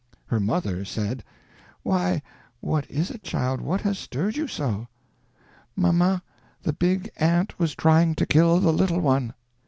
Her 0.25 0.39
mother 0.39 0.83
said: 0.83 1.23
"Why, 1.83 2.23
what 2.59 2.89
is 2.89 3.11
it, 3.11 3.21
child? 3.21 3.61
What 3.61 3.81
has 3.81 3.99
stirred 3.99 4.35
you 4.35 4.47
so?" 4.47 4.87
"Mamma, 5.75 6.23
the 6.63 6.73
big 6.73 7.11
ant 7.17 7.59
was 7.59 7.75
trying 7.75 8.15
to 8.15 8.25
kill 8.25 8.59
the 8.59 8.73
little 8.73 8.99
one." 8.99 9.35